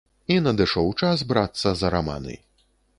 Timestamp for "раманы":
1.99-2.43